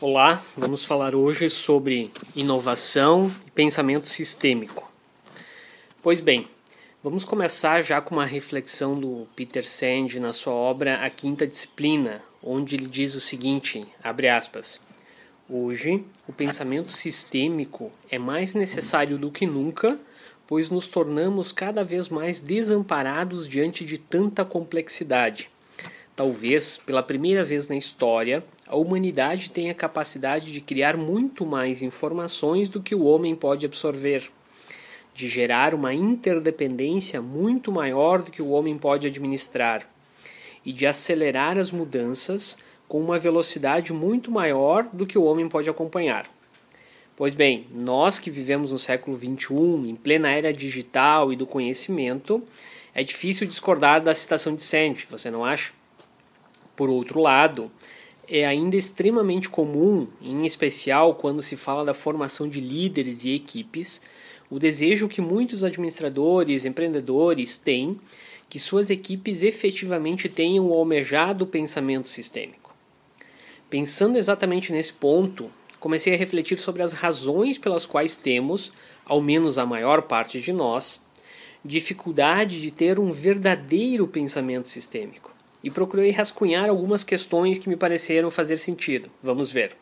[0.00, 4.88] Olá, vamos falar hoje sobre inovação e pensamento sistêmico.
[6.00, 6.46] Pois bem,
[7.02, 12.22] vamos começar já com uma reflexão do Peter Sand na sua obra A Quinta Disciplina,
[12.40, 14.80] onde ele diz o seguinte, abre aspas,
[15.50, 19.98] Hoje, o pensamento sistêmico é mais necessário do que nunca,
[20.46, 25.50] pois nos tornamos cada vez mais desamparados diante de tanta complexidade
[26.18, 31.82] Talvez, pela primeira vez na história, a humanidade tenha a capacidade de criar muito mais
[31.82, 34.30] informações do que o homem pode absorver,
[35.14, 39.88] de gerar uma interdependência muito maior do que o homem pode administrar,
[40.66, 45.70] e de acelerar as mudanças com uma velocidade muito maior do que o homem pode
[45.70, 46.30] acompanhar.
[47.16, 52.42] Pois bem, nós que vivemos no século XXI, em plena era digital e do conhecimento,
[52.94, 55.72] é difícil discordar da citação de Sand, você não acha?
[56.76, 57.70] Por outro lado,
[58.30, 64.02] é ainda extremamente comum, em especial quando se fala da formação de líderes e equipes,
[64.50, 67.98] o desejo que muitos administradores, empreendedores têm
[68.48, 72.74] que suas equipes efetivamente tenham o almejado pensamento sistêmico.
[73.68, 75.50] Pensando exatamente nesse ponto,
[75.80, 78.72] comecei a refletir sobre as razões pelas quais temos,
[79.04, 81.02] ao menos a maior parte de nós,
[81.64, 88.30] dificuldade de ter um verdadeiro pensamento sistêmico e procurei rascunhar algumas questões que me pareceram
[88.30, 89.10] fazer sentido.
[89.22, 89.76] Vamos ver.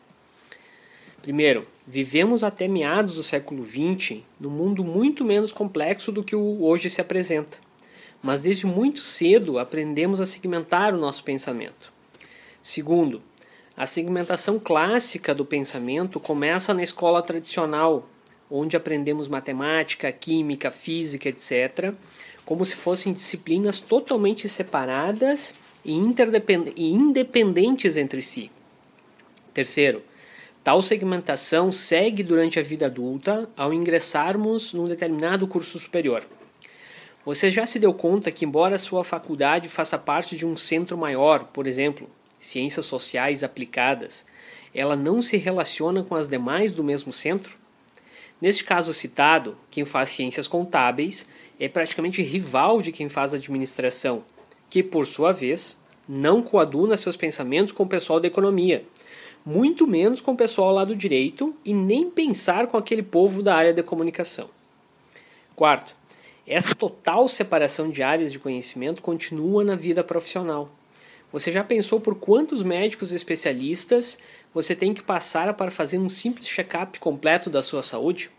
[1.21, 6.63] Primeiro, vivemos até meados do século XX num mundo muito menos complexo do que o
[6.63, 7.57] hoje se apresenta.
[8.23, 11.91] Mas desde muito cedo aprendemos a segmentar o nosso pensamento.
[12.61, 13.21] Segundo,
[13.75, 18.09] a segmentação clássica do pensamento começa na escola tradicional,
[18.49, 21.93] onde aprendemos matemática, química, física, etc.,
[22.43, 28.51] como se fossem disciplinas totalmente separadas e independentes entre si.
[29.53, 30.03] Terceiro,
[30.63, 36.23] tal segmentação segue durante a vida adulta ao ingressarmos num determinado curso superior.
[37.25, 41.45] Você já se deu conta que, embora sua faculdade faça parte de um centro maior,
[41.45, 42.09] por exemplo,
[42.39, 44.25] ciências sociais aplicadas,
[44.73, 47.57] ela não se relaciona com as demais do mesmo centro?
[48.39, 51.27] Neste caso citado, quem faz ciências contábeis
[51.59, 54.23] é praticamente rival de quem faz administração,
[54.69, 58.85] que, por sua vez, não coaduna seus pensamentos com o pessoal da economia,
[59.45, 63.55] muito menos com o pessoal lá do direito e nem pensar com aquele povo da
[63.55, 64.49] área da comunicação.
[65.55, 65.95] Quarto,
[66.45, 70.69] essa total separação de áreas de conhecimento continua na vida profissional.
[71.31, 74.17] Você já pensou por quantos médicos especialistas
[74.53, 78.29] você tem que passar para fazer um simples check-up completo da sua saúde?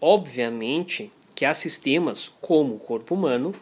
[0.00, 3.54] Obviamente que há sistemas, como o corpo humano,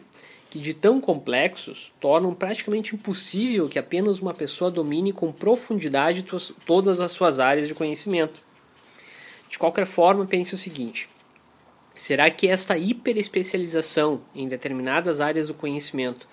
[0.49, 6.25] que de tão complexos tornam praticamente impossível que apenas uma pessoa domine com profundidade
[6.65, 8.41] todas as suas áreas de conhecimento.
[9.47, 11.07] De qualquer forma, pense o seguinte:
[11.93, 16.27] será que esta hiperespecialização em determinadas áreas do conhecimento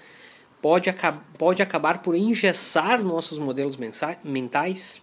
[0.62, 0.88] pode,
[1.36, 3.76] pode acabar por engessar nossos modelos
[4.24, 5.02] mentais?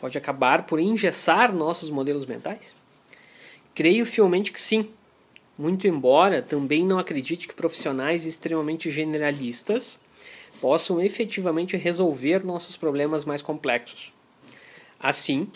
[0.00, 2.74] Pode acabar por engessar nossos modelos mentais?
[3.74, 4.90] Creio fielmente que sim
[5.58, 10.00] muito embora também não acredite que profissionais extremamente generalistas
[10.60, 14.12] possam efetivamente resolver nossos problemas mais complexos.
[14.98, 15.48] Assim,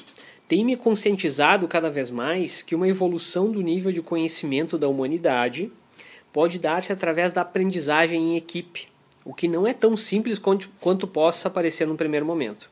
[0.48, 5.70] tem me conscientizado cada vez mais que uma evolução do nível de conhecimento da humanidade
[6.32, 8.88] pode dar-se através da aprendizagem em equipe,
[9.24, 12.70] o que não é tão simples quanto, possa parecer no primeiro momento.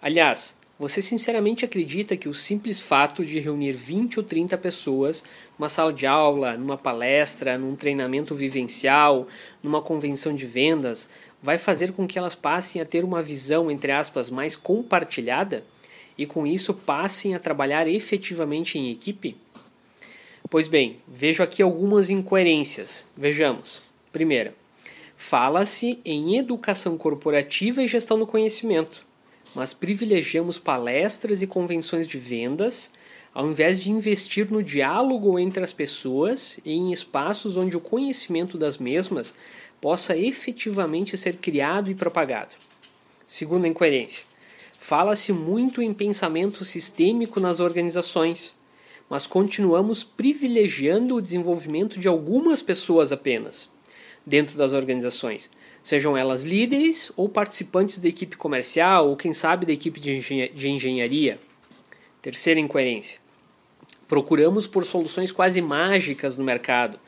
[0.00, 5.24] Aliás, você sinceramente acredita que o simples fato de reunir 20 ou 30 pessoas
[5.56, 9.28] numa sala de aula, numa palestra, num treinamento vivencial,
[9.62, 11.08] numa convenção de vendas,
[11.40, 15.64] vai fazer com que elas passem a ter uma visão, entre aspas, mais compartilhada
[16.18, 19.36] e com isso passem a trabalhar efetivamente em equipe?
[20.50, 23.06] Pois bem, vejo aqui algumas incoerências.
[23.16, 23.82] Vejamos.
[24.12, 24.54] Primeira,
[25.16, 29.04] fala-se em educação corporativa e gestão do conhecimento
[29.54, 32.92] mas privilegiamos palestras e convenções de vendas
[33.34, 38.56] ao invés de investir no diálogo entre as pessoas e em espaços onde o conhecimento
[38.56, 39.34] das mesmas
[39.80, 42.54] possa efetivamente ser criado e propagado.
[43.26, 44.24] Segunda incoerência.
[44.78, 48.54] Fala-se muito em pensamento sistêmico nas organizações,
[49.10, 53.68] mas continuamos privilegiando o desenvolvimento de algumas pessoas apenas
[54.24, 55.50] dentro das organizações,
[55.84, 61.38] sejam elas líderes ou participantes da equipe comercial ou, quem sabe, da equipe de engenharia.
[62.22, 63.20] Terceira incoerência.
[64.08, 66.98] Procuramos por soluções quase mágicas no mercado,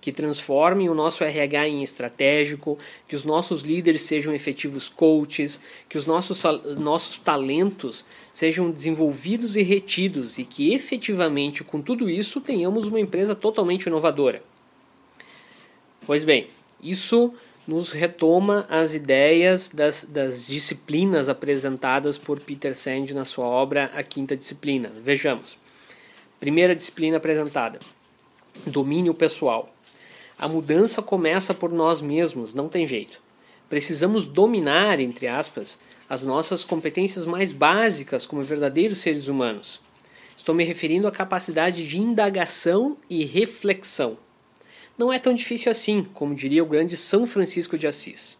[0.00, 2.78] que transformem o nosso RH em estratégico,
[3.08, 5.58] que os nossos líderes sejam efetivos coaches,
[5.88, 6.42] que os nossos,
[6.78, 13.34] nossos talentos sejam desenvolvidos e retidos e que efetivamente com tudo isso tenhamos uma empresa
[13.34, 14.42] totalmente inovadora.
[16.06, 16.48] Pois bem,
[16.82, 17.34] isso
[17.66, 24.02] nos retoma as ideias das, das disciplinas apresentadas por Peter Sand na sua obra A
[24.02, 24.92] Quinta Disciplina.
[25.02, 25.58] Vejamos.
[26.38, 27.80] Primeira disciplina apresentada:
[28.66, 29.74] domínio pessoal.
[30.38, 33.20] A mudança começa por nós mesmos, não tem jeito.
[33.68, 39.80] Precisamos dominar, entre aspas, as nossas competências mais básicas como verdadeiros seres humanos.
[40.36, 44.18] Estou me referindo à capacidade de indagação e reflexão.
[44.98, 48.38] Não é tão difícil assim, como diria o grande São Francisco de Assis.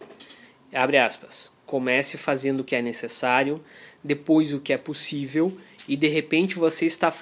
[0.73, 1.53] Abre aspas.
[1.67, 3.63] Comece fazendo o que é necessário,
[4.03, 5.53] depois o que é possível
[5.89, 7.13] e de repente você está,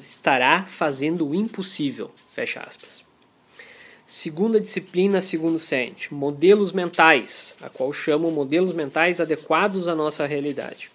[0.00, 2.10] estará fazendo o impossível.
[2.32, 3.04] Fecha aspas.
[4.06, 10.90] Segunda disciplina, segundo Sand, modelos mentais, a qual chamo modelos mentais adequados à nossa realidade.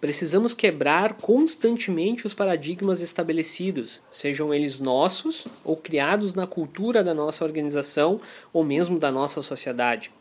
[0.00, 7.44] Precisamos quebrar constantemente os paradigmas estabelecidos, sejam eles nossos ou criados na cultura da nossa
[7.44, 8.20] organização
[8.52, 10.12] ou mesmo da nossa sociedade.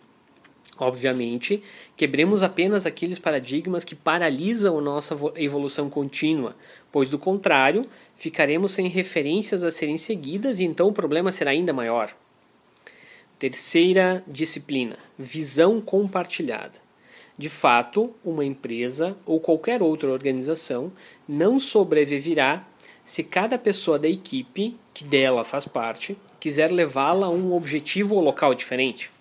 [0.80, 1.64] Obviamente,
[1.96, 6.56] quebremos apenas aqueles paradigmas que paralisam a nossa evolução contínua,
[6.92, 7.86] pois do contrário,
[8.16, 12.16] ficaremos sem referências a serem seguidas e então o problema será ainda maior.
[13.38, 16.87] Terceira disciplina: visão compartilhada.
[17.38, 20.92] De fato, uma empresa ou qualquer outra organização
[21.28, 22.66] não sobreviverá
[23.06, 28.22] se cada pessoa da equipe, que dela faz parte, quiser levá-la a um objetivo ou
[28.22, 29.12] local diferente.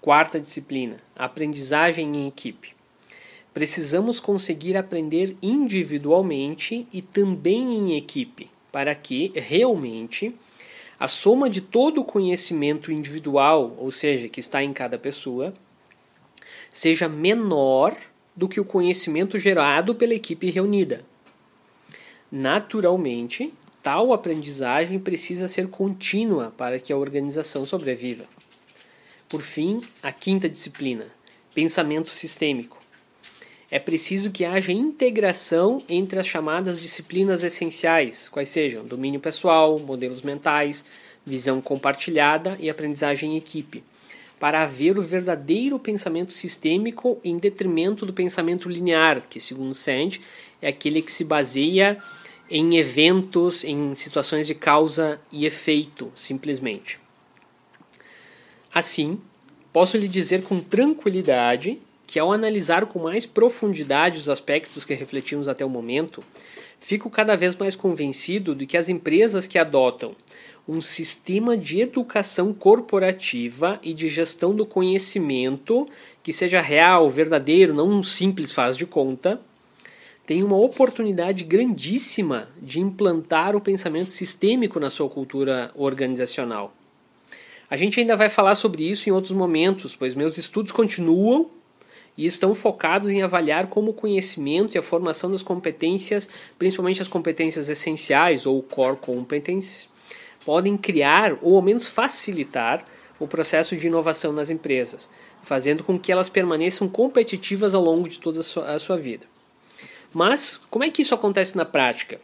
[0.00, 2.74] Quarta disciplina: aprendizagem em equipe.
[3.54, 10.34] Precisamos conseguir aprender individualmente e também em equipe, para que realmente
[10.98, 15.54] a soma de todo o conhecimento individual, ou seja, que está em cada pessoa,
[16.70, 17.96] seja menor
[18.34, 21.04] do que o conhecimento gerado pela equipe reunida.
[22.30, 23.52] Naturalmente,
[23.82, 28.24] tal aprendizagem precisa ser contínua para que a organização sobreviva.
[29.28, 31.06] Por fim, a quinta disciplina,
[31.54, 32.78] pensamento sistêmico.
[33.70, 40.22] É preciso que haja integração entre as chamadas disciplinas essenciais, quais sejam domínio pessoal, modelos
[40.22, 40.84] mentais,
[41.24, 43.84] visão compartilhada e aprendizagem em equipe,
[44.40, 50.18] para haver o verdadeiro pensamento sistêmico em detrimento do pensamento linear, que, segundo Sand,
[50.62, 51.98] é aquele que se baseia
[52.50, 56.98] em eventos, em situações de causa e efeito, simplesmente.
[58.72, 59.20] Assim,
[59.74, 65.48] posso lhe dizer com tranquilidade que, ao analisar com mais profundidade os aspectos que refletimos
[65.48, 66.24] até o momento,
[66.80, 70.16] fico cada vez mais convencido de que as empresas que adotam
[70.70, 75.88] um sistema de educação corporativa e de gestão do conhecimento
[76.22, 79.40] que seja real, verdadeiro, não um simples faz de conta,
[80.24, 86.72] tem uma oportunidade grandíssima de implantar o pensamento sistêmico na sua cultura organizacional.
[87.68, 91.50] A gente ainda vai falar sobre isso em outros momentos, pois meus estudos continuam
[92.16, 97.08] e estão focados em avaliar como o conhecimento e a formação das competências, principalmente as
[97.08, 99.89] competências essenciais ou core competence,
[100.44, 102.84] podem criar ou ao menos facilitar
[103.18, 105.10] o processo de inovação nas empresas,
[105.42, 109.26] fazendo com que elas permaneçam competitivas ao longo de toda a sua, a sua vida.
[110.12, 112.20] Mas como é que isso acontece na prática?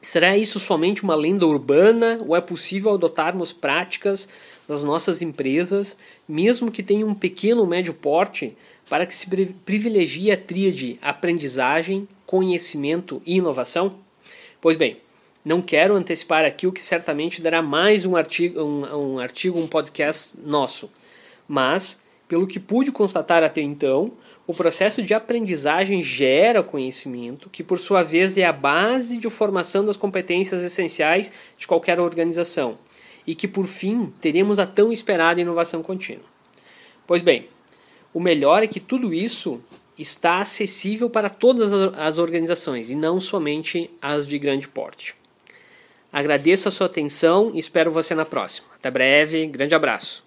[0.00, 4.28] Será isso somente uma lenda urbana ou é possível adotarmos práticas
[4.68, 5.96] das nossas empresas,
[6.28, 8.56] mesmo que tenham um pequeno ou médio porte,
[8.88, 9.28] para que se
[9.64, 13.94] privilegie a tríade aprendizagem, conhecimento e inovação?
[14.60, 14.98] Pois bem,
[15.44, 19.66] não quero antecipar aqui o que certamente dará mais um artigo, um, um artigo, um
[19.66, 20.90] podcast nosso,
[21.46, 24.12] mas, pelo que pude constatar até então,
[24.46, 29.84] o processo de aprendizagem gera conhecimento, que por sua vez é a base de formação
[29.84, 32.78] das competências essenciais de qualquer organização,
[33.26, 36.24] e que por fim teremos a tão esperada inovação contínua.
[37.06, 37.48] Pois bem,
[38.12, 39.60] o melhor é que tudo isso
[39.98, 45.17] está acessível para todas as organizações e não somente as de grande porte.
[46.12, 48.66] Agradeço a sua atenção e espero você na próxima.
[48.76, 50.24] Até breve, grande abraço.